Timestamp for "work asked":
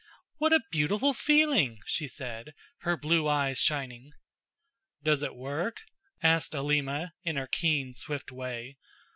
5.35-6.55